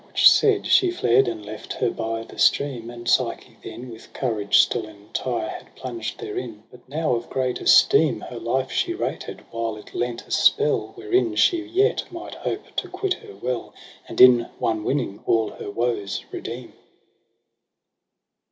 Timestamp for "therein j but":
6.19-6.89